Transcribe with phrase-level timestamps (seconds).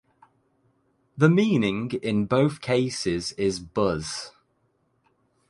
[1.15, 4.31] The meaning in both cases is "buzz".